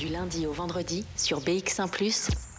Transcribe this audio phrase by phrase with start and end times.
[0.00, 1.84] Du lundi au vendredi, sur BX1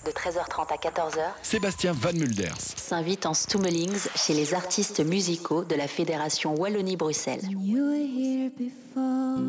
[0.05, 2.55] de 13h30 à 14h, Sébastien Van Mulders.
[2.55, 7.41] s'invite en Stummelings chez les artistes musicaux de la Fédération Wallonie-Bruxelles.
[7.49, 9.39] You were here before.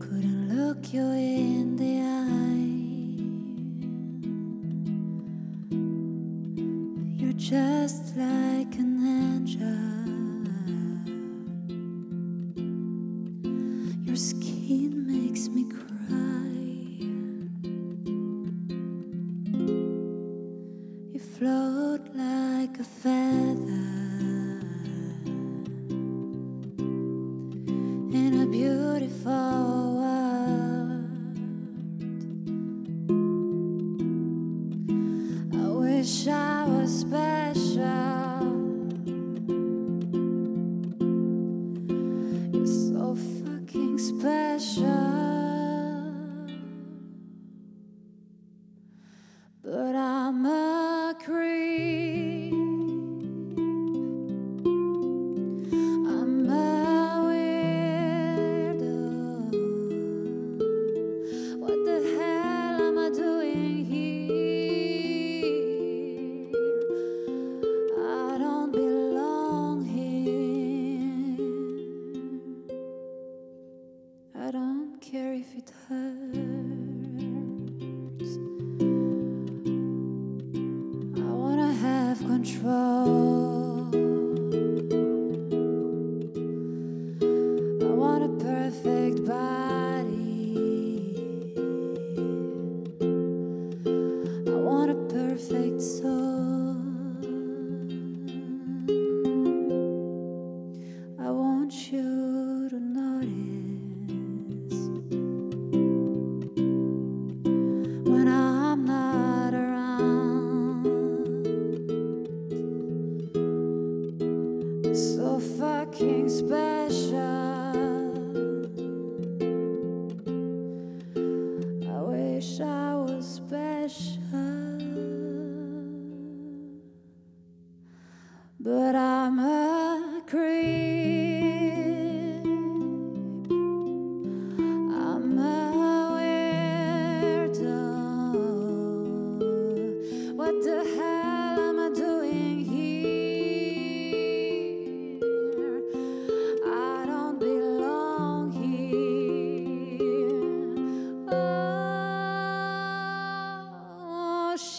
[0.00, 2.66] Couldn't look you in the eye.
[7.16, 9.95] You're just like an angel.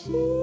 [0.09, 0.36] Oh,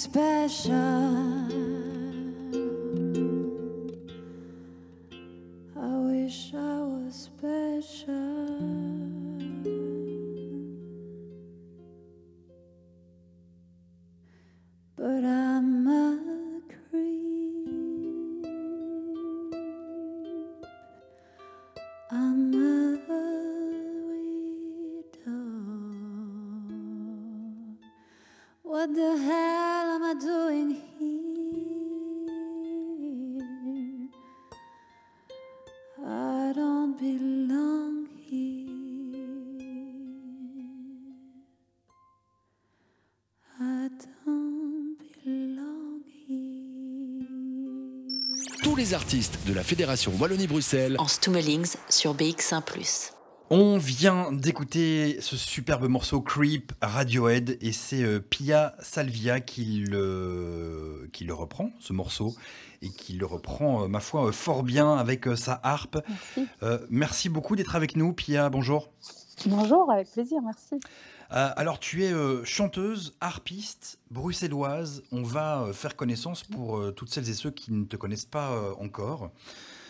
[0.00, 1.59] special.
[48.80, 52.62] Les artistes de la Fédération Wallonie-Bruxelles En Stummelings sur BX1
[53.50, 61.10] On vient d'écouter ce superbe morceau Creep Radiohead et c'est euh, Pia Salvia qui le,
[61.12, 62.34] qui qui le reprend, ce morceau,
[62.80, 65.98] et qui le reprend, euh, ma foi, euh, fort bien avec euh, sa harpe.
[66.08, 66.50] Merci.
[66.62, 68.48] Euh, merci beaucoup d'être avec nous, Pia.
[68.48, 68.88] Bonjour.
[69.46, 70.74] Bonjour, avec plaisir, merci.
[71.32, 75.02] Euh, alors, tu es euh, chanteuse, harpiste, bruxelloise.
[75.12, 78.74] On va euh, faire connaissance pour toutes celles et ceux qui ne te connaissent pas
[78.78, 79.30] encore.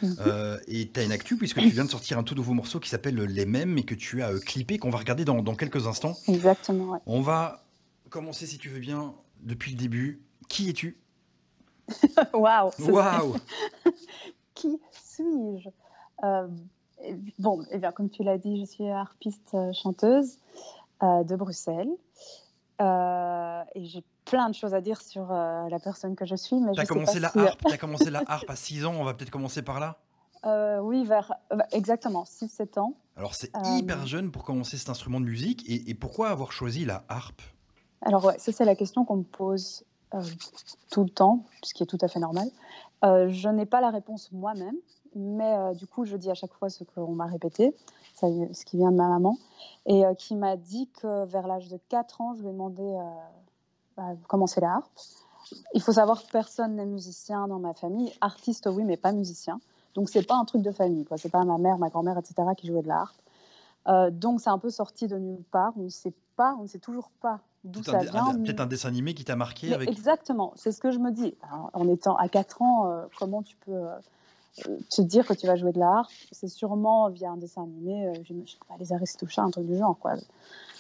[0.03, 0.61] Mhm.
[0.67, 2.89] Et tu as une actu puisque tu viens de sortir un tout nouveau morceau qui
[2.89, 6.17] s'appelle Les Mêmes et que tu as clippé, qu'on va regarder dans, dans quelques instants.
[6.29, 6.99] Exactement, ouais.
[7.07, 7.65] On va
[8.09, 10.23] commencer, si tu veux bien, depuis le début.
[10.49, 10.99] Qui es-tu?
[12.33, 13.37] Waouh Waouh
[14.55, 15.69] Qui suis-je?
[17.39, 20.39] Bon, eh bien, comme tu l'as dit, je suis harpiste euh, chanteuse
[21.03, 21.91] euh, de Bruxelles.
[22.81, 26.57] Euh, et j'ai plein de choses à dire sur euh, la personne que je suis.
[26.61, 29.05] Mais je sais commencé la si- harpe, t'as commencé la harpe à 6 ans, on
[29.05, 29.99] va peut-être commencer par là.
[30.47, 32.95] Euh, oui, vers euh, exactement 6-7 ans.
[33.17, 36.87] Alors c'est hyper jeune pour commencer cet instrument de musique et, et pourquoi avoir choisi
[36.87, 37.43] la harpe?
[38.03, 39.85] Alors, ouais, ça, c'est la question qu'on me pose
[40.91, 42.49] tout le temps, ce qui est tout à fait normal.
[43.03, 44.75] Je n'ai pas la réponse moi-même,
[45.15, 47.75] mais euh, du coup, je dis à chaque fois ce qu'on m'a répété,
[48.15, 49.39] ça, ce qui vient de ma maman,
[49.87, 52.83] et euh, qui m'a dit que vers l'âge de 4 ans, je lui ai demandé
[52.83, 55.01] euh, à commencer la harpe.
[55.75, 58.13] Il faut savoir que personne n'est musicien dans ma famille.
[58.21, 59.61] Artiste, oui, mais pas musicien.
[59.95, 61.05] Donc, c'est pas un truc de famille.
[61.05, 61.19] quoi.
[61.19, 64.13] C'est pas ma mère, ma grand-mère, etc., qui jouaient de la harpe.
[64.13, 65.73] Donc, c'est un peu sorti de nulle part.
[65.77, 68.33] On ne sait pas, on ne sait toujours pas d'où ça vient.
[68.35, 69.89] peut-être un dessin animé qui t'a marqué avec.
[69.89, 71.35] Exactement, c'est ce que je me dis.
[71.51, 73.89] Alors, En étant à 4 ans, comment tu peux
[74.91, 78.07] te dire que tu vas jouer de la harpe C'est sûrement via un dessin animé,
[78.07, 79.99] euh, je je sais pas, les Aristochats, un truc du genre.
[79.99, 80.15] Quoi.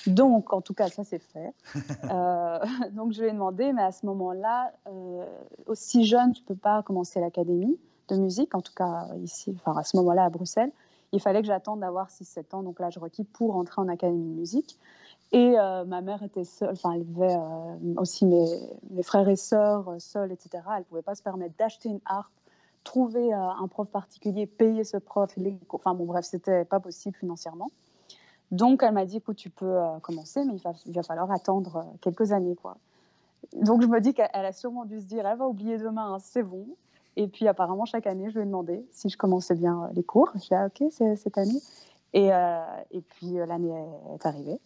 [0.06, 1.52] Donc, en tout cas, ça c'est fait.
[2.10, 2.58] Euh,
[2.92, 5.24] donc, je lui ai demandé, mais à ce moment-là, euh,
[5.66, 7.78] aussi jeune, tu peux pas commencer l'académie
[8.08, 10.72] de musique, en tout cas ici, enfin à ce moment-là à Bruxelles.
[11.12, 14.38] Il fallait que j'attende d'avoir 6-7 ans, donc l'âge requis pour entrer en académie de
[14.38, 14.78] musique.
[15.32, 18.46] Et euh, ma mère était seule, enfin, elle avait euh, aussi mes,
[18.90, 20.64] mes frères et sœurs euh, seuls, etc.
[20.72, 22.32] Elle ne pouvait pas se permettre d'acheter une harpe,
[22.84, 25.30] trouver euh, un prof particulier, payer ce prof.
[25.36, 25.56] les.
[25.70, 27.70] Enfin, bon, bref, c'était pas possible financièrement.
[28.50, 30.54] Donc, elle m'a dit écoute, tu peux euh, commencer, mais
[30.86, 32.78] il va, falloir attendre euh, quelques années, quoi.
[33.54, 36.14] Donc, je me dis qu'elle elle a sûrement dû se dire elle va oublier demain,
[36.14, 36.66] hein, c'est bon.
[37.16, 40.30] Et puis, apparemment, chaque année, je lui ai demandé si je commençais bien les cours.
[40.34, 41.60] J'ai dit ah, ok, cette année.
[42.12, 42.28] Et,
[42.92, 43.72] et puis, l'année
[44.14, 44.60] est- arrivée.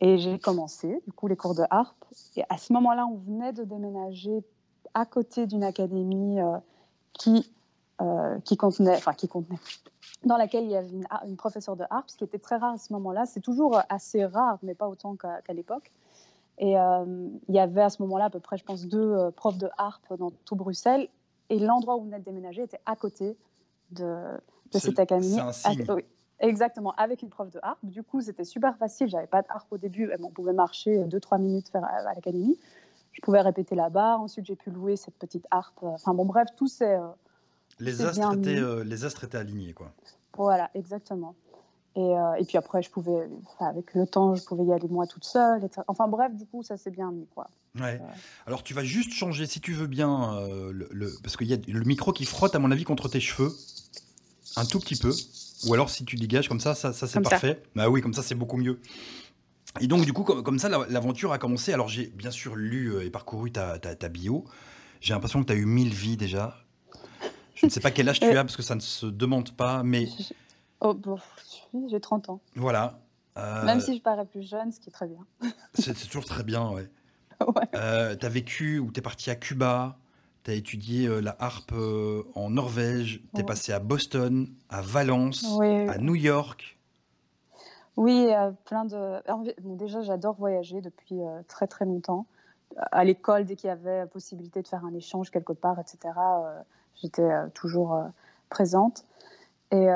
[0.00, 2.04] Et j'ai commencé, du coup, les cours de harpe.
[2.36, 4.44] Et à ce moment-là, on venait de déménager
[4.94, 6.40] à côté d'une académie
[7.18, 7.50] qui,
[8.00, 9.58] euh, qui contenait, enfin, qui contenait,
[10.24, 12.74] dans laquelle il y avait une, une professeure de harpe, ce qui était très rare
[12.74, 13.26] à ce moment-là.
[13.26, 15.92] C'est toujours assez rare, mais pas autant qu'à l'époque.
[16.58, 19.30] Et euh, il y avait à ce moment-là à peu près, je pense, deux euh,
[19.30, 21.08] profs de harpe dans tout Bruxelles.
[21.50, 23.36] Et l'endroit où on venait de déménager était à côté
[23.90, 24.16] de,
[24.72, 25.38] cette académie.
[25.38, 26.04] Ah, oui,
[26.40, 27.78] exactement, avec une prof de harpe.
[27.82, 29.08] Du coup, c'était super facile.
[29.08, 30.06] J'avais pas de harpe au début.
[30.06, 32.58] mais On pouvait marcher 2-3 minutes à l'académie.
[33.16, 34.18] Je pouvais répéter là-bas.
[34.18, 35.78] Ensuite, j'ai pu louer cette petite harpe.
[35.82, 36.96] Enfin bon, bref, tout c'est
[37.80, 38.60] Les c'est astres, bien étaient, mis.
[38.60, 39.92] euh, les astres étaient alignés, quoi.
[40.36, 41.34] voilà, exactement.
[41.96, 44.86] Et, euh, et puis après, je pouvais, enfin, avec le temps, je pouvais y aller
[44.88, 45.64] moi toute seule.
[45.64, 45.80] etc.
[45.88, 47.46] Enfin bref, du coup, ça s'est bien mis, quoi.
[47.80, 48.00] Ouais.
[48.46, 51.54] Alors tu vas juste changer, si tu veux bien, euh, le, le- parce qu'il y
[51.54, 53.50] a le micro qui frotte, à mon avis, contre tes cheveux.
[54.56, 55.12] Un tout petit peu.
[55.66, 57.30] Ou alors si tu dégages comme ça, ça, ça c'est Comme ça.
[57.30, 57.62] parfait.
[57.74, 58.78] Bah oui, comme ça c'est beaucoup mieux.
[59.80, 61.72] Et donc du coup, comme, comme ça, la- l'aventure a commencé.
[61.72, 64.44] Alors j'ai bien sûr lu euh, et parcouru ta, ta, ta bio.
[65.00, 66.56] J'ai l'impression que tu as eu mille vies déjà.
[67.54, 68.32] Je ne sais pas quel âge tu Euh.
[68.40, 70.08] as, parce que ça ne se demande pas, mais
[70.80, 71.18] Oh, bon,
[71.88, 72.40] j'ai 30 ans.
[72.54, 73.00] voilà.
[73.38, 75.18] Euh, Même si je parais plus jeune, ce qui est très bien.
[75.74, 76.88] c'est toujours très bien, ouais.
[77.40, 77.64] Ouais.
[77.74, 79.98] Euh, t'as vécu ou t'es parti à Cuba,
[80.42, 81.72] t'as étudié euh, la harpe
[82.34, 83.44] en Norvège, t'es Ouais.
[83.46, 85.44] passé à Boston, à Valence,
[85.88, 86.75] à New York.
[87.96, 88.30] Oui
[88.64, 89.22] plein de.
[89.60, 92.26] bon, déjà, j'adore voyager depuis euh, très très longtemps.
[92.92, 96.60] À l'école, dès qu'il y avait possibilité de faire un échange quelque part, etc., euh,
[96.96, 97.98] j'étais euh, toujours
[98.50, 99.04] présente.
[99.72, 99.88] Et,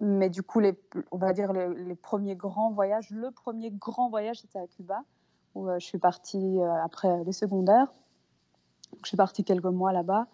[0.00, 0.60] mais du coup,
[1.12, 5.04] on va dire les, premiers grands voyages, le premier grand voyage, c'était à Cuba,
[5.54, 7.92] où je suis partie après les secondaires.
[9.02, 10.26] Je suis partie quelques mois là-bas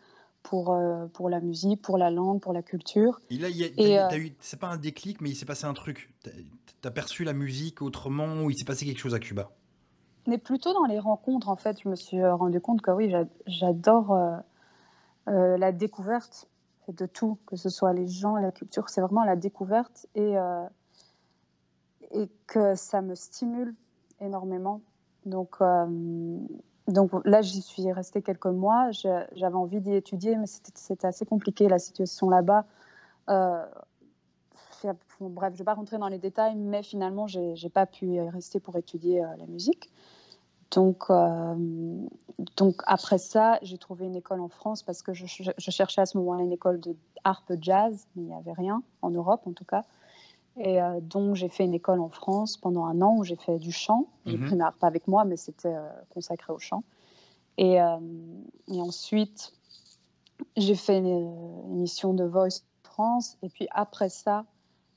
[0.42, 3.20] pour, euh, pour la musique, pour la langue, pour la culture.
[3.30, 6.12] Et là, euh, c'est pas un déclic, mais il s'est passé un truc.
[6.22, 6.30] T'as-
[6.80, 9.50] T'as perçu la musique autrement ou il s'est passé quelque chose à Cuba?
[10.26, 13.08] Mais plutôt dans les rencontres, en fait, je me suis euh, rendu compte que oui,
[13.08, 14.36] j'a- j'adore euh,
[15.28, 16.48] euh, la découverte
[16.88, 20.34] de tout, que ce soit les gens, la culture, c'est vraiment la découverte et,
[22.10, 23.74] et que ça me stimule
[24.20, 24.80] énormément.
[25.24, 25.56] Donc,
[26.88, 28.90] donc là, j'y suis restée quelques mois.
[28.90, 32.64] Je- J'avais envie d'y étudier, mais c'était assez compliqué la situation là-bas.
[33.30, 33.64] Euh,
[34.84, 38.06] bref, je ne vais pas rentrer dans les détails, mais finalement, j'ai n'ai pas pu
[38.06, 39.90] y rester pour étudier euh, la musique.
[40.72, 41.54] Donc, euh,
[42.56, 46.06] donc après ça, j'ai trouvé une école en France parce que je, je cherchais à
[46.06, 49.52] ce moment-là une école de harpe jazz, mais il n'y avait rien en Europe en
[49.52, 49.84] tout cas.
[50.58, 53.58] Et euh, donc j'ai fait une école en France pendant un an où j'ai fait
[53.58, 54.06] du chant.
[54.26, 54.46] J'ai Mhm.
[54.46, 56.84] pris ma harpe avec moi, mais c'était euh, consacré au chant.
[57.58, 57.96] Et, euh,
[58.68, 59.52] et ensuite,
[60.56, 63.36] j'ai fait une émission de Voice France.
[63.42, 64.44] Et puis après ça,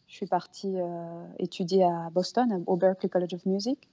[0.08, 0.76] je suis partie
[1.40, 3.90] étudier à Boston, au Berklee College of Music.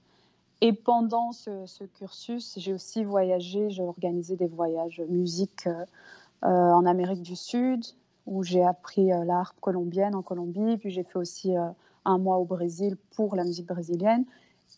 [0.61, 5.67] Et pendant ce, ce cursus, j'ai aussi voyagé, j'ai organisé des voyages musique
[6.43, 7.83] en Amérique du Sud,
[8.25, 10.77] où j'ai appris euh, la harpe colombienne en Colombie.
[10.77, 11.67] Puis j'ai fait aussi euh,
[12.05, 14.25] un mois au Brésil pour la musique brésilienne.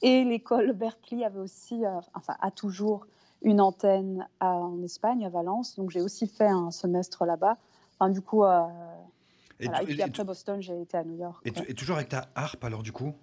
[0.01, 3.05] Et l'école Berkeley avait aussi, euh, enfin, a toujours
[3.41, 5.75] une antenne à- en Espagne, à Valence.
[5.75, 7.57] Donc j'ai aussi fait un semestre là-bas.
[7.99, 8.61] Enfin, du coup, euh,
[9.59, 9.83] Et, voilà.
[9.83, 11.41] Et puis et- après Boston, j'ai été à New York.
[11.45, 13.13] et toujours avec ta harpe alors du coup?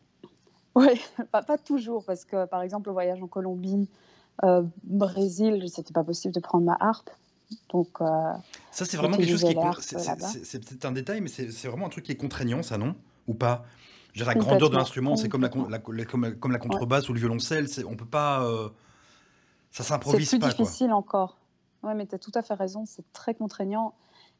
[0.74, 0.86] Oui,
[1.32, 3.88] pas, pas toujours, parce que par exemple, le voyage en Colombie,
[4.44, 7.10] euh, Brésil, c'était pas possible de prendre ma harpe.
[7.72, 8.32] Donc, euh,
[8.70, 9.54] Ça, c'est vraiment quelque chose qui est.
[9.80, 12.16] C'est c'est- c'est- c'est peut-être un détail, mais c'est c'est vraiment un truc qui est
[12.16, 12.94] contraignant, ça, non?
[13.28, 13.64] Ou pas?
[14.12, 17.12] Je veux dire, la grandeur de l'instrument, c'est comme la, comme, comme la contrebasse ou
[17.14, 18.42] le violoncelle, c'est- on peut pas.
[18.44, 18.68] euh,
[19.70, 20.64] ça c'est s'improvise plus pas, quoi.
[20.64, 21.38] difficile encore.
[21.82, 23.94] Oui, mais tu as tout à fait raison, c'est très contraignant.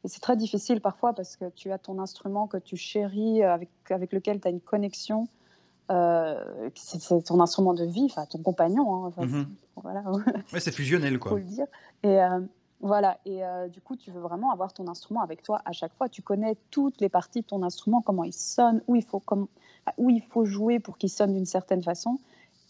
[0.05, 3.53] Et c'est très difficile parfois parce que tu as ton instrument que tu chéris, euh,
[3.53, 5.27] avec, avec lequel tu as une connexion.
[5.91, 9.05] euh, c'est c'est ton instrument de vie, enfin ton compagnon.
[9.07, 9.47] hein, Mhm.
[9.75, 10.01] voilà.
[10.53, 11.37] Ouais, c'est fusionnel, faut quoi.
[11.39, 11.65] le dire.
[12.03, 12.39] Et euh,
[12.83, 13.17] voilà.
[13.25, 16.09] Et euh, du coup, tu veux vraiment avoir ton instrument avec toi à chaque fois.
[16.09, 19.23] Tu connais toutes les parties de ton instrument, comment il sonne, où il faut,
[19.97, 22.19] où il faut jouer pour qu'il sonne d'une certaine façon.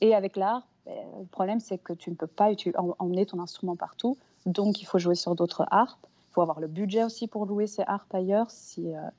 [0.02, 2.52] Et avec l'art, ben, le problème, c'est que tu ne peux pas
[3.00, 4.16] emmener ton instrument partout.
[4.46, 6.06] Donc, il faut jouer sur d'autres harpes.
[6.30, 9.10] Il faut avoir le budget aussi pour louer ces harpes ailleurs, euh,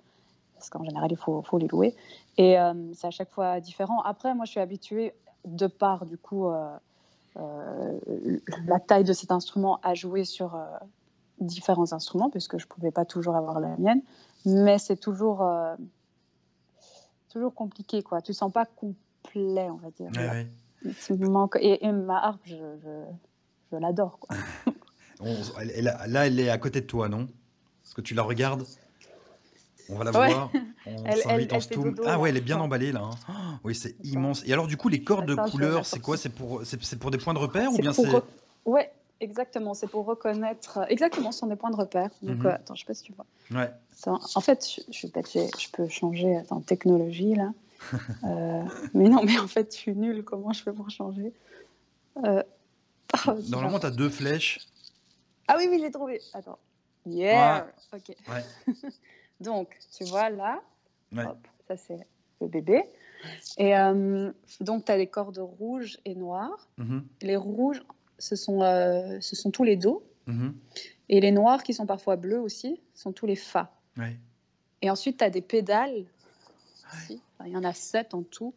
[0.54, 1.96] parce qu'en général, il faut, les louer.
[2.38, 4.00] Et euh, c'est à chaque fois différent.
[4.02, 5.12] Après, moi, je suis habituée,
[5.44, 6.46] de par, du coup,
[7.36, 10.64] la taille de cet instrument à jouer sur euh,
[11.40, 14.02] différents instruments, puisque je ne pouvais pas toujours avoir la mienne.
[14.46, 15.74] Mais c'est toujours, euh,
[17.30, 18.20] toujours compliqué, quoi.
[18.22, 20.10] Tu ne sens pas complet, on va dire.
[20.16, 20.50] Ouais, ouais.
[21.10, 23.04] Il me manque- Et, et ma harpe, je, je,
[23.72, 24.18] je l'adore,
[26.08, 27.28] là, elle est à côté de toi, non?
[27.82, 28.64] Parce que tu la regardes.
[29.88, 30.26] On va la Ouais.
[30.32, 30.50] voir.
[30.86, 31.84] On Elle- en elle fait stoom.
[31.94, 33.02] dodo, Ah ouais, elle est bien emballée là.
[33.02, 33.10] hein.
[33.28, 33.32] Oh,
[33.64, 34.42] oui, c'est immense.
[34.46, 36.16] Et alors du coup, les cordes de Attends, couleur, c'est quoi?
[36.16, 38.08] C'est pour, c'est pour des points de repère ou bien c'est
[38.64, 39.74] Ouais, exactement.
[39.74, 40.80] C'est pour reconnaître.
[40.88, 42.10] Exactement, ce sont des points de repère.
[42.22, 42.46] Donc, Mhm.
[42.46, 43.26] euh, attends, je sais pas si tu vois.
[43.50, 43.70] Ouais.
[43.94, 47.52] Ça, en fait, je, je, suis bête, j'ai- je peux changer en technologie là.
[48.24, 48.62] Euh,
[48.94, 50.22] mais non, mais en fait, je suis nulle.
[50.24, 51.32] Comment je fais pour changer?
[52.24, 52.42] Euh,
[53.26, 54.60] oh, Normalement, tu as deux flèches.
[55.48, 56.20] Ah oui, oui, j'ai trouvé.
[56.32, 56.58] Attends.
[57.06, 57.66] Yeah.
[57.92, 58.16] Ok.
[58.28, 58.44] Ouais.
[59.40, 60.62] Donc, tu vois là,
[61.12, 61.24] Ouais.
[61.26, 61.38] hop,
[61.68, 62.06] ça c'est
[62.40, 62.82] le bébé.
[63.56, 66.68] Et euh, donc, tu as les cordes rouges et noires.
[66.78, 67.82] Mhm, Les rouges,
[68.18, 70.02] ce sont, euh, ce sont tous les dos.
[70.26, 70.54] mhm,
[71.08, 73.72] Et les noirs, qui sont parfois bleus aussi, sont tous les fa.
[73.98, 74.16] ouais.
[74.82, 76.04] Et ensuite, tu as des pédales.
[77.08, 78.54] il y en a sept en tout.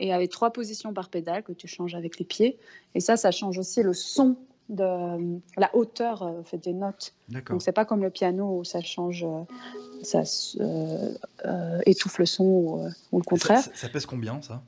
[0.00, 2.58] Et avec trois positions par pédale que tu changes avec les pieds.
[2.94, 4.36] Et ça, ça change aussi le son
[4.68, 7.14] de la hauteur euh, fait des notes.
[7.50, 9.42] Donc c'est pas comme le piano où ça change, euh,
[10.02, 10.22] ça
[10.60, 11.14] euh,
[11.46, 13.62] euh, étouffe le son ou, ou le contraire.
[13.62, 14.62] ça- ça pèse combien ça?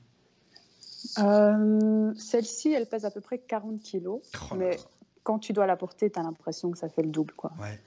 [1.18, 4.20] Euh, Celle-ci, elle pèse à peu près 40 kilos.
[4.50, 4.78] Oh mais
[5.22, 7.32] quand tu dois la porter, tu as l'impression que ça fait le double.
[7.34, 7.52] Quoi.
[7.60, 7.80] Ouais.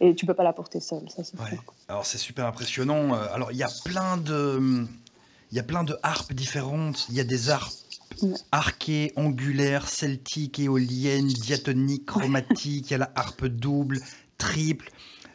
[0.00, 1.58] Et tu peux pas la porter seule, ça c'est Ouais.
[1.88, 3.12] Alors c'est super impressionnant.
[3.14, 4.84] Alors il y a plein de,
[5.50, 7.06] il y a plein de harpes différentes.
[7.08, 7.72] Il y a des harpes
[8.22, 8.34] Ouais.
[8.52, 12.90] arquées, angulaires, celtiques, éoliennes, diatoniques, chromatiques.
[12.90, 13.98] Il y a la harpe double,
[14.38, 14.90] triple,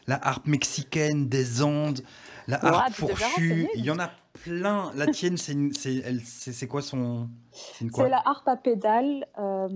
[0.06, 2.00] la harpe mexicaine des Andes,
[2.46, 3.68] la harpe fourchue.
[3.74, 4.10] Il y en a
[4.44, 4.92] plein.
[4.94, 8.04] La tienne, c'est une- c'est elle- c'est- c'est quoi son, c'est une quoi?
[8.04, 9.26] C'est la harpe à pédales.
[9.38, 9.68] euh,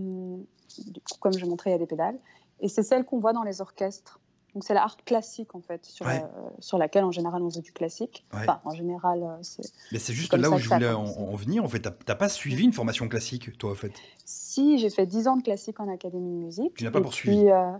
[0.87, 2.19] du coup, comme je montrais, il y a des pédales.
[2.61, 4.21] Et c'est celle qu'on voit dans les orchestres.
[4.55, 6.21] Donc c'est la harpe classique en fait, sur, Ouais.
[6.21, 8.25] la- sur laquelle en général on faisait du classique.
[8.35, 8.41] Ouais.
[8.41, 11.65] Enfin, en général, euh, c'est Mais c'est juste là où je voulais en, venir.
[11.65, 13.93] En fait, t'as pas suivi une formation classique, toi, en fait?
[14.27, 16.75] Si, j'ai fait 10 ans de classique en académie de musique.
[16.75, 17.39] Tu n'as pas poursuivi.
[17.39, 17.73] puis, euh,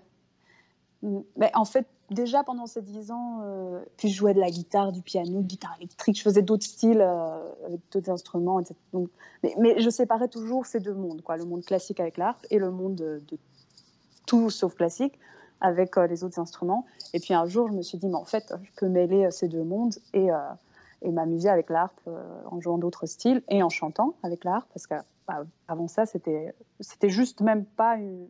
[1.37, 4.93] ben, En fait, déjà pendant ces 10 ans, euh, puis je jouais de la guitare,
[4.93, 8.75] du piano, guitare électrique, je faisais d'autres styles euh, avec d'autres instruments, etc.
[8.95, 9.09] Donc,
[9.43, 12.59] mais, mais je séparais toujours ces deux mondes, quoi, le monde classique avec l'harpe et
[12.59, 13.39] le monde de, de
[14.27, 15.19] tout sauf classique
[15.63, 16.85] avec euh, les autres instruments.
[17.15, 19.31] Et puis un jour, je me suis dit, mais en fait, je peux mêler euh,
[19.31, 20.37] ces deux mondes et, euh,
[21.01, 24.87] et m'amuser avec l'harpe euh, en jouant d'autres styles et en chantant avec l'harpe, parce
[24.87, 28.27] qu'avant ça, c'était c'était juste même pas une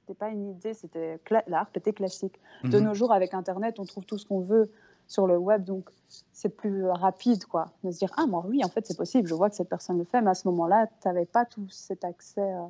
[0.00, 2.38] c'était pas une idée, c'était l'harpe était classique.
[2.64, 2.84] De Mhm.
[2.84, 4.70] nos jours, avec Internet, on trouve tout ce qu'on veut
[5.06, 5.90] sur le web, donc
[6.32, 9.34] c'est plus rapide, quoi, de se dire ah moi oui, en fait c'est possible, je
[9.34, 12.04] vois que cette personne le fait, mais à ce moment-là, tu n'avais pas tout cet
[12.04, 12.66] accès, euh,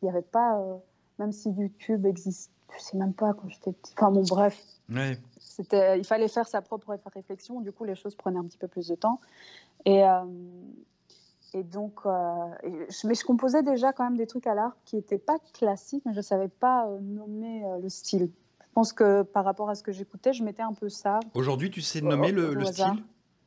[0.00, 0.76] il n'y avait pas, euh,
[1.18, 5.18] même si YouTube existe, je sais même pas quand j'étais petit, enfin bon bref, Ouais.
[5.38, 8.68] c'était, il fallait faire sa propre réflexion, du coup les choses prenaient un petit peu
[8.68, 9.20] plus de temps,
[9.84, 10.24] et euh,
[11.56, 12.10] et donc, euh,
[12.64, 15.38] et je, mais je composais déjà quand même des trucs à l'art qui n'étaient pas
[15.52, 18.30] classiques, mais je ne savais pas euh, nommer le style.
[18.60, 21.20] Je pense que par rapport à ce que j'écoutais, je mettais un peu ça.
[21.32, 23.04] Aujourd'hui, tu sais nommer au- le, style?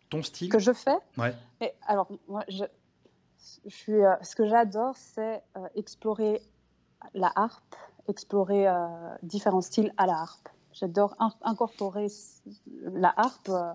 [0.10, 0.48] Ton style?
[0.50, 0.98] Que je fais?
[1.18, 1.36] Ouais.
[1.60, 2.64] Mais alors, moi, je,
[3.66, 5.44] je suis, ce que j'adore, c'est
[5.76, 6.42] explorer
[7.14, 7.76] la harpe,
[8.08, 8.76] explorer euh,
[9.24, 10.50] différents styles à la harpe.
[10.74, 12.08] J'adore in- incorporer
[12.82, 13.74] la harpe euh,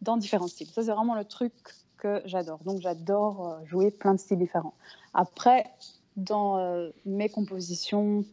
[0.00, 0.68] dans différents styles.
[0.68, 1.52] Ça, c'est vraiment le truc
[1.98, 2.58] que j'adore.
[2.64, 4.74] Donc, j'adore euh, jouer plein de styles différents.
[5.14, 5.70] Après,
[6.16, 8.24] dans mes compositions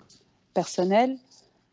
[0.53, 1.18] personnelles,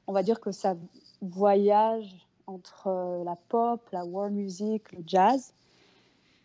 [0.07, 0.77] on va dire que ça
[1.21, 5.53] voyage entre la pop, la world music, le jazz.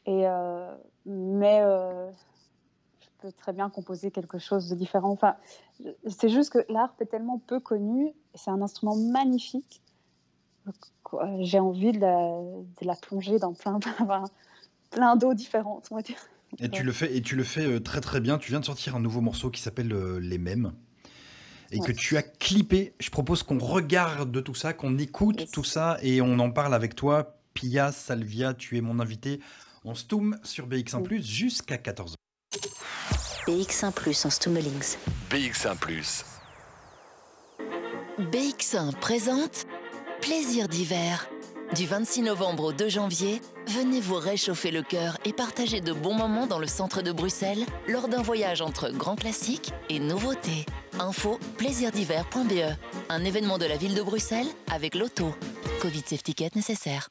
[0.08, 0.26] Et,
[1.06, 1.62] mais
[3.22, 5.12] peux très bien composer quelque chose de différent.
[5.12, 5.36] Enfin,
[6.08, 9.82] c'est juste que l'harpe est tellement peu connu, et c'est un instrument magnifique.
[11.04, 12.18] que, euh, J'ai envie de la,
[12.82, 13.80] de la plonger dans plein,
[14.92, 16.18] plein d'eau différentes, on va dire.
[16.60, 18.38] Et tu le fais, et tu le fais euh, très très bien.
[18.38, 20.74] Tu viens de sortir un nouveau morceau qui s'appelle euh, Les Mêmes.
[21.72, 21.88] Et Ouais.
[21.88, 22.94] que tu as clippé.
[23.00, 25.51] Je propose qu'on regarde tout ça, qu'on écoute Yes.
[25.51, 27.38] tout ça et on en parle avec toi.
[27.54, 29.40] Pia Salvia, tu es mon invité
[29.86, 32.16] en Stoom sur BX1 jusqu'à 14h.
[33.51, 34.96] BX1 en Stummelings.
[35.29, 36.24] BX1
[38.31, 39.65] BX1 présente
[40.22, 41.29] Plaisir d'hiver.
[41.75, 46.13] Du 26 novembre au 2 janvier, venez vous réchauffer le cœur et partager de bons
[46.13, 50.65] moments dans le centre de Bruxelles lors d'un voyage entre grands classiques et nouveautés.
[50.98, 52.77] Info plaisirdiver.be.
[53.10, 55.36] Un événement de la ville de Bruxelles avec l'auto.
[55.81, 57.10] Covid safety ticket nécessaire.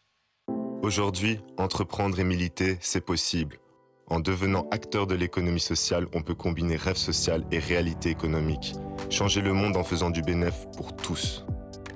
[0.80, 3.58] Aujourd'hui, entreprendre et militer, c'est possible.
[4.10, 8.74] En devenant acteur de l'économie sociale, on peut combiner rêve social et réalité économique.
[9.08, 11.44] Changer le monde en faisant du bénéfice pour tous.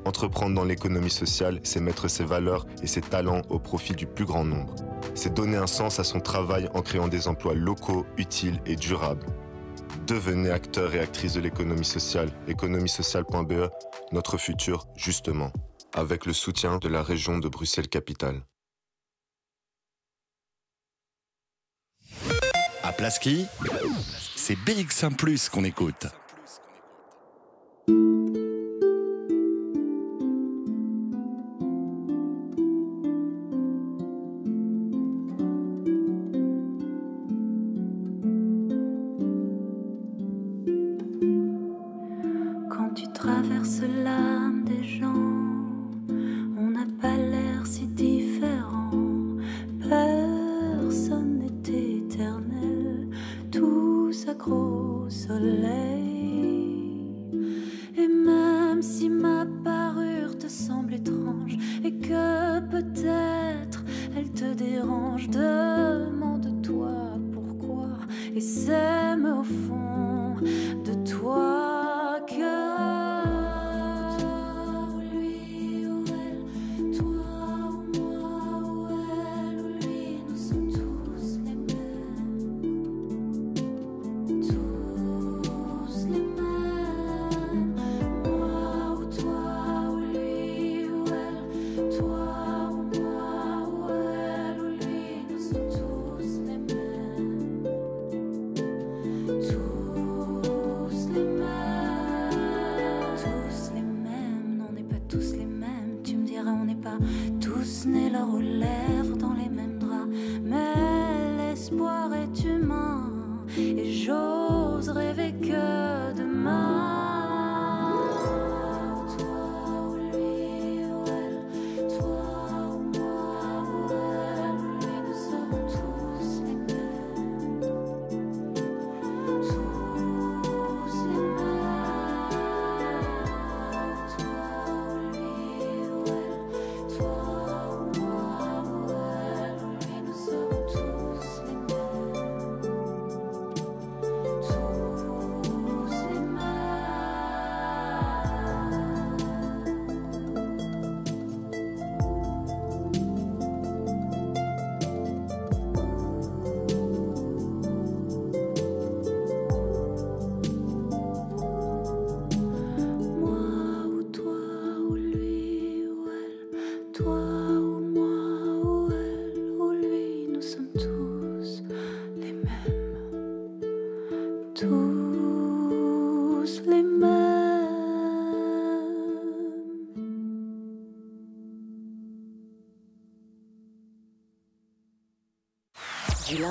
[0.04, 4.26] Entreprendre dans l'économie sociale, c'est mettre ses valeurs et ses talents au profit du plus
[4.26, 4.76] grand nombre.
[5.14, 9.26] C'est donner un sens à son travail en créant des emplois locaux, utiles et durables.
[10.06, 12.30] Devenez acteur et actrice de l'économie sociale.
[12.46, 13.70] économiesociale.be,
[14.12, 15.50] notre futur, justement.
[15.94, 18.42] Avec le soutien de la région de Bruxelles-Capitale.
[22.86, 23.46] À Plaski,
[24.36, 26.06] c'est BX1 qu'on écoute.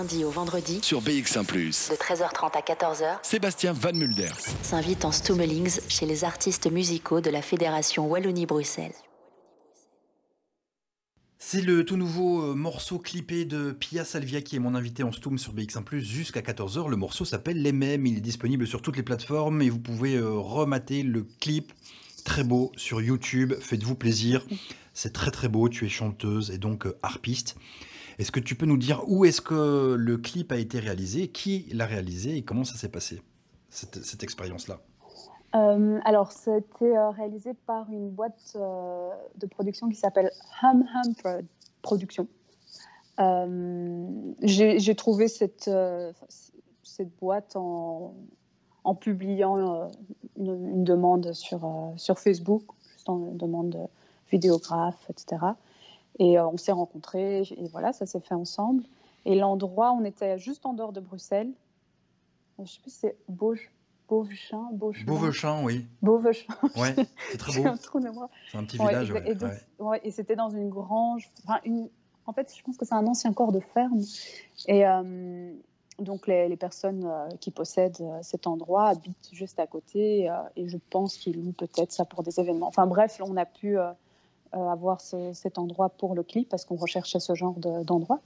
[0.04, 1.46] Lundi au vendredi, Sur BX1⁇
[1.92, 4.38] de 13h30 à 14h, Sébastien Van Mulders.
[4.62, 8.92] s'invite en Stummelings chez les artistes musicaux de la Fédération Wallonie-Bruxelles.
[11.40, 15.14] C'est le tout nouveau euh, morceau clippé de Pia Salvia qui est mon invité en
[15.14, 16.90] Stoom sur BX1 jusqu'à 14h.
[16.90, 18.06] Le morceau s'appelle Les Mêmes.
[18.06, 21.72] Il est disponible sur toutes les plateformes et vous pouvez euh, remater le clip.
[22.26, 23.54] Très beau sur YouTube.
[23.62, 24.46] Faites-vous plaisir.
[24.94, 25.70] C'est très très beau.
[25.70, 27.56] Tu es chanteuse et donc euh, harpiste.
[28.20, 31.68] Est-ce que tu peux nous dire où est-ce que le clip a été réalisé, qui
[31.74, 33.22] l'a réalisé et comment ça s'est passé,
[33.70, 34.80] cette, cette expérience-là?
[35.56, 40.32] Euh, alors, c'était euh, réalisé par une boîte euh, de production qui s'appelle
[40.64, 41.46] Hum Hum Pro-
[41.82, 42.28] Production.
[44.42, 45.70] J'ai trouvé cette,
[46.82, 48.16] cette boîte en,
[48.84, 49.90] en publiant
[50.38, 53.80] une, une demande sur, sur Facebook, juste en demande de
[54.32, 55.46] vidéographe, etc.
[56.20, 58.84] Et euh, on s'est rencontrés, et voilà, ça s'est fait ensemble.
[59.26, 61.52] Et l'endroit, on était juste en dehors de Bruxelles.
[62.58, 63.72] Je ne sais plus si c'est Beauge,
[64.08, 65.06] Beauvechin, Beauchemin.
[65.06, 65.88] Beauvechin, oui.
[66.02, 66.54] Beauvechin.
[66.78, 66.94] Ouais,
[67.32, 67.70] c'est très beau.
[68.52, 69.10] C'est un petit Ouais, village.
[69.10, 69.32] et- ouais,
[69.80, 70.12] et ouais.
[70.12, 71.32] c'était dans une grange.
[71.46, 71.90] Enfin, une...
[72.26, 74.00] En fait, je pense que c'est un ancien corps de ferme.
[74.68, 75.52] Et euh,
[76.00, 80.30] donc, les, les personnes euh, qui possèdent euh, cet endroit habitent juste à côté.
[80.30, 82.68] euh, et je pense qu'ils louent peut-être ça pour des événements.
[82.68, 83.94] Enfin, bref, on a pu euh, euh,
[84.54, 88.20] avoir ce- cet endroit pour le clip parce qu'on recherchait ce genre de- d'endroit.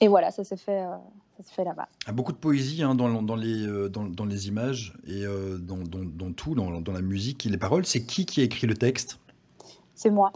[0.00, 0.96] et voilà, ça s'est fait, euh,
[1.42, 1.88] fait là-bas.
[2.02, 4.94] Il y a beaucoup de poésie hein, dans, dans les, euh, dans, dans les images
[5.06, 7.86] et euh, dans, tout, dans, la musique et les paroles.
[7.86, 9.18] C'est qui qui a écrit le texte?
[9.94, 10.32] C'est moi.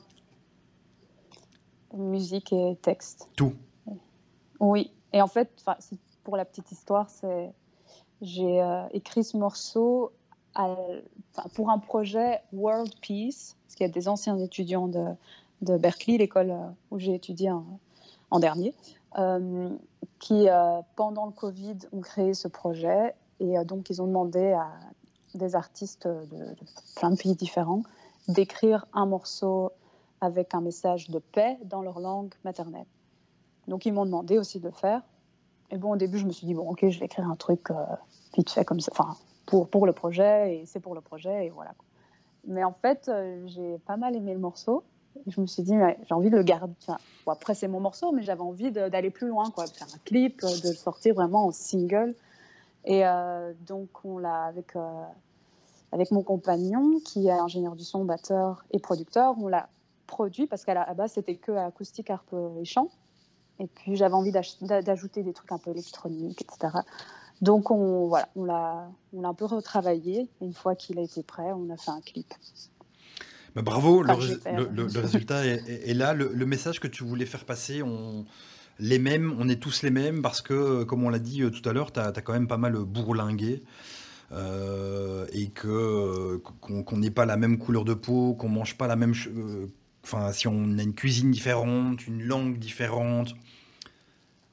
[1.95, 3.29] Musique et texte.
[3.37, 3.55] Tout.
[4.61, 4.91] Oui.
[5.13, 5.51] Et en fait,
[6.25, 7.51] pour la petite histoire, c'est
[8.21, 10.13] j'ai euh, écrit ce morceau
[11.55, 16.51] pour un projet World Peace, parce qu'il y a des anciens étudiants de, Berkeley, l'école
[16.51, 17.51] euh, où j'ai étudié
[18.31, 18.75] en, dernier,
[19.19, 19.71] euh,
[20.19, 23.15] qui, euh, pendant le Covid, ont créé ce projet.
[23.41, 24.69] Et donc, ils ont demandé à
[25.35, 26.57] des artistes de, de
[26.97, 27.83] plein de pays différents
[28.29, 29.73] d'écrire un morceau
[30.21, 32.87] avec un message de paix dans leur langue maternelle.
[33.69, 35.03] Donc ils m'ont demandé aussi de le faire.
[35.71, 37.71] Et bon, au début, je me suis dit, bon, ok, je vais écrire un truc
[38.39, 41.51] vite fait comme ça, enfin, pour, pour le projet, et c'est pour le projet, et
[41.51, 41.75] voilà.
[42.47, 44.85] Mais en fait, euh, j'ai pas mal aimé le morceau.
[45.27, 45.75] Je me suis dit,
[46.07, 46.73] j'ai envie de le garder.
[47.27, 50.41] Après, c'est mon morceau, mais j'avais envie d'aller plus loin, quoi, de faire un clip,
[50.45, 52.15] euh, de le sortir vraiment en single.
[52.85, 54.75] Et euh, donc, on l'a avec,
[55.93, 59.69] avec mon compagnon, qui est ingénieur du son, batteur et producteur, on l'a
[60.07, 62.89] produit parce qu'à la base, c'était que acoustique, harpe et chant.
[63.59, 66.79] Et puis, j'avais envie d'ajouter des trucs un peu électroniques, etc.
[67.41, 70.29] Donc, on, voilà, on l'a on l'a un peu retravaillé.
[70.41, 72.33] Et une fois qu'il a été prêt, on a fait un clip.
[73.55, 74.59] Bah, bravo, le, Enfin, rés- j'espère.
[74.61, 76.15] le- le- le résultat est, est- est là.
[76.15, 78.25] Le, le message que tu voulais faire passer, on,
[78.79, 81.67] les mêmes, on est tous les mêmes parce que, comme on l'a dit euh, tout
[81.69, 83.63] à l'heure, tu as, quand même pas mal bourlingué.
[84.33, 88.77] euh, et que euh, qu'on qu'on n'ait pas la même couleur de peau, qu'on mange
[88.77, 89.67] pas la même, euh,
[90.05, 93.35] enfin si on a une cuisine différente, une langue différente,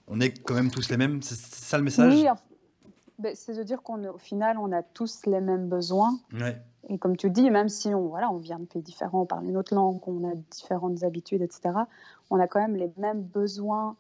[0.08, 1.22] on est quand même tous les mêmes.
[1.22, 2.14] C'est ça le message?
[2.14, 2.26] Oui,
[3.20, 6.20] ben, c'est de dire qu'au final, on a tous les mêmes besoins.
[6.34, 6.62] Ouais.
[6.90, 9.46] Et comme tu dis, même si on, voilà, on vient de pays différents, on parle
[9.46, 11.72] une autre langue, on a différentes habitudes, etc.,
[12.30, 13.96] on a quand même les mêmes besoins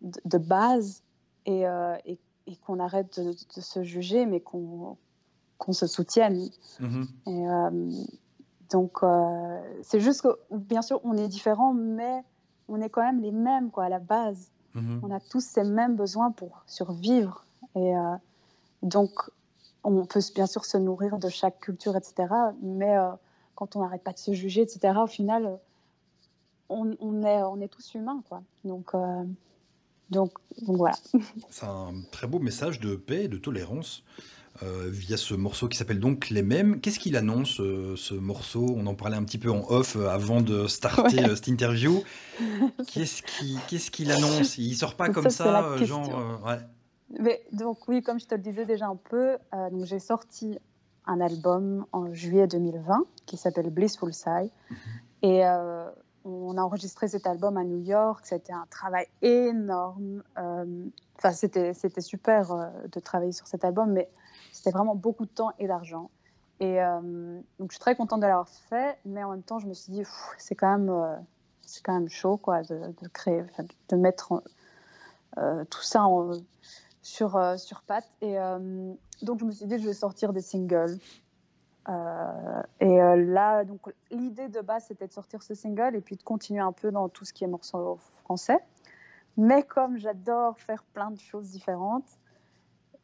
[0.00, 1.02] de, de base
[1.46, 4.96] et, euh, et, et qu'on arrête de, de se juger, mais qu'on
[5.58, 6.48] qu'on se soutienne.
[6.80, 7.06] Mhm.
[7.28, 7.90] Et, euh,
[8.70, 12.24] donc, euh, c'est juste que, bien sûr, on est différents, mais
[12.68, 14.50] on est quand même les mêmes quoi, à la base.
[14.74, 15.00] Mhm.
[15.04, 17.44] On a tous ces mêmes besoins pour survivre.
[17.76, 17.94] Et
[18.82, 19.10] donc,
[19.84, 22.14] on peut bien sûr se nourrir de chaque culture, etc.
[22.62, 23.10] Mais euh,
[23.54, 25.56] quand on n'arrête pas de se juger, etc., au final, euh,
[26.68, 28.22] on, on est, on est tous humains.
[28.28, 28.42] Quoi.
[28.64, 29.24] Donc, euh,
[30.10, 30.32] donc,
[30.66, 30.96] donc voilà.
[31.50, 34.04] C'est un très beau message de paix et de tolérance
[34.62, 36.80] euh, via ce morceau qui s'appelle donc Les Mêmes.
[36.80, 38.66] Qu'est-ce qu'il annonce, euh, ce morceau?
[38.76, 41.34] On en parlait un petit peu en off euh, avant de starter Ouais.
[41.34, 42.02] cette interview.
[42.92, 44.58] Qu'est-ce qui- qu'est-ce qu'il annonce?
[44.58, 46.04] Il sort pas Ça, comme ça, question.
[46.04, 46.40] genre.
[46.46, 46.58] ouais.
[47.18, 50.58] Mais, donc oui, comme je te le disais déjà un peu, euh, j'ai sorti
[51.06, 54.50] un album en juillet 2020 qui s'appelle Blissful Sigh.
[55.22, 55.88] Et euh,
[56.24, 58.24] on a enregistré cet album à New York.
[58.24, 60.22] C'était un travail énorme.
[60.38, 60.86] Euh,
[61.18, 64.10] Enfin, c'était c'était super euh, de travailler sur cet album, mais
[64.50, 66.10] c'était vraiment beaucoup de temps et d'argent.
[66.58, 66.78] Et
[67.58, 69.92] donc je suis très contente de l'avoir fait, mais en même temps je me suis
[69.92, 70.02] dit
[70.38, 71.18] c'est quand même
[71.62, 73.44] c'est quand même chaud quoi de, de créer,
[73.88, 74.42] de mettre
[75.70, 76.32] tout ça en,
[77.02, 77.82] sur, euh, sur.
[78.20, 80.98] Et euh, donc, je me suis dit, je vais sortir des singles.
[81.88, 86.14] Euh, et euh, là, donc l'idée de base, c'était de sortir ce single et puis
[86.14, 88.60] de continuer un peu dans tout ce qui est morceaux français.
[89.36, 92.06] Mais comme j'adore faire plein de choses différentes,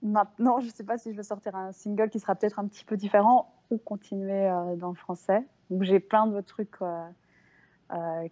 [0.01, 2.69] maintenant, je ne sais pas si je vais sortir un single qui sera peut-être un
[2.69, 5.45] petit peu différent ou continuer dans le français.
[5.71, 6.79] Donc j'ai plein de trucs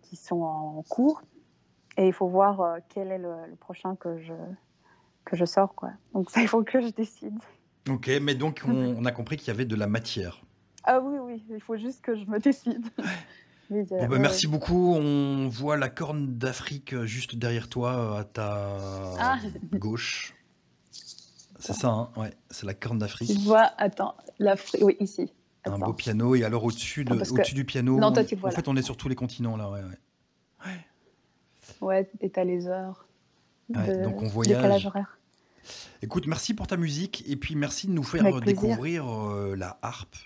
[0.02, 1.22] qui sont en cours
[1.96, 4.34] et il faut voir quel est le prochain que je,
[5.26, 5.74] que je sors.
[5.74, 5.90] Quoi.
[6.14, 7.38] Donc ça, il faut que je décide.
[7.90, 10.40] Ok, mais donc on, on a compris qu'il y avait de la matière.
[10.84, 12.86] Ah oui, oui, il faut juste que je me décide.
[13.68, 14.94] Bon, euh, bah, ouais, merci beaucoup.
[14.94, 18.76] On voit la corne d'Afrique euh, juste derrière toi, euh, à ta
[19.18, 19.38] Ah.
[19.72, 20.34] gauche.
[21.58, 23.40] C'est ça, hein ouais, c'est la corne Tu d'Afrique.
[23.40, 25.32] vois, attends, l'Afrique, oui, ici.
[25.64, 26.36] Un beau piano.
[26.36, 28.50] Et alors au-dessus de, Ah, que- au-dessus du piano, Non, toi, on- tu le vois
[28.50, 29.68] en fait, on est sur tous les continents là.
[29.68, 30.76] Ouais, ouais.
[31.80, 33.05] Ouais, et t'as les heures.
[33.74, 34.86] Ouais, de donc on voyage.
[34.86, 35.18] horaire.
[36.02, 40.16] Écoute, merci pour ta musique et puis merci de nous faire découvrir euh, la harpe.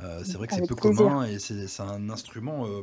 [0.00, 0.96] Euh, c'est vrai que c'est peu plaisir.
[0.96, 2.82] commun et c'est un instrument euh,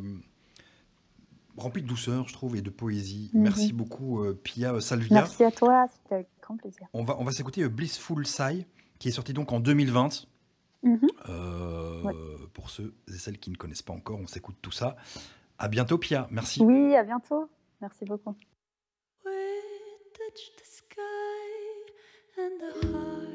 [1.58, 3.32] rempli de douceur, je trouve, et de poésie.
[3.34, 3.44] Mhm.
[3.44, 5.22] Merci beaucoup, Pia Salvia.
[5.22, 6.88] Merci à toi, c'était avec grand plaisir.
[6.94, 8.66] On va, on va s'écouter Blissful Sigh,
[9.00, 10.28] qui est sorti donc en 2020.
[10.84, 11.00] Mhm.
[12.04, 12.14] Ouais.
[12.54, 14.96] Pour ceux et celles qui ne connaissent pas encore, on s'écoute tout ça.
[15.60, 16.28] À bientôt, Pia.
[16.32, 16.64] Merci.
[16.64, 17.50] Oui, à bientôt.
[17.82, 18.36] Merci beaucoup.
[20.38, 21.48] Touch the sky
[22.38, 23.27] and the heart